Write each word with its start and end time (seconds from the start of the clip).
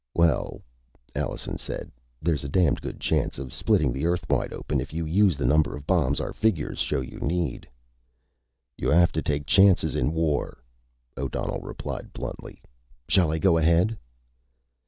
"Well," 0.15 0.63
Allenson 1.15 1.59
said, 1.59 1.91
"there's 2.23 2.43
a 2.43 2.49
damned 2.49 2.81
good 2.81 2.99
chance 2.99 3.37
of 3.37 3.53
splitting 3.53 3.93
the 3.93 4.07
Earth 4.07 4.27
wide 4.27 4.51
open 4.51 4.81
if 4.81 4.93
you 4.93 5.05
use 5.05 5.37
the 5.37 5.45
number 5.45 5.75
of 5.75 5.85
bombs 5.85 6.19
our 6.19 6.33
figures 6.33 6.79
show 6.79 7.01
you 7.01 7.19
need." 7.19 7.69
"You 8.79 8.89
have 8.89 9.11
to 9.11 9.21
take 9.21 9.45
chances 9.45 9.95
in 9.95 10.11
war," 10.11 10.63
O'Donnell 11.15 11.61
replied 11.61 12.13
bluntly. 12.13 12.63
"Shall 13.09 13.31
I 13.31 13.37
go 13.37 13.57
ahead?" 13.59 13.95